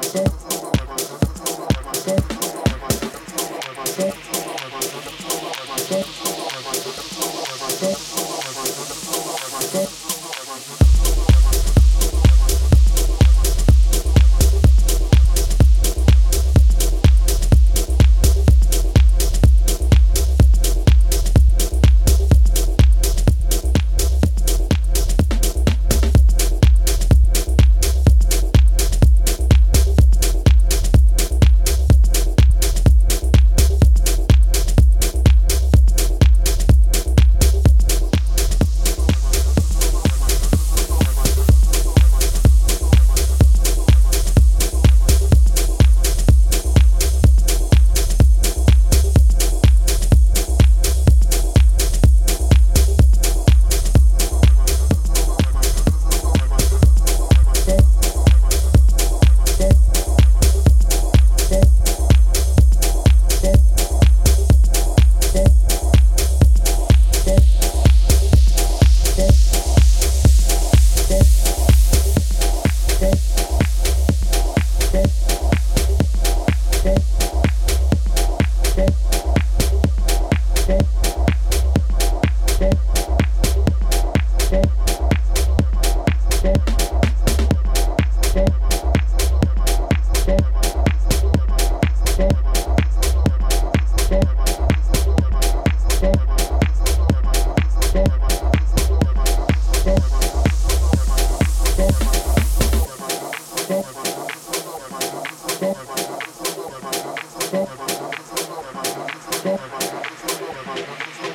Bye. 0.00 0.37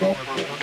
Thank 0.04 0.60
you. 0.60 0.63